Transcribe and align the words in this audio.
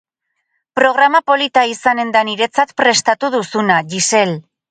Programa 0.79 1.19
polita 1.31 1.65
izan 1.73 2.01
da 2.17 2.25
niretzat 2.29 2.73
prestatu 2.83 3.31
duzuna, 3.37 3.77
Gisele. 3.93 4.35